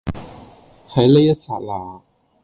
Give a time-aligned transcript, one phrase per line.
[0.95, 2.01] 喺呢一剎那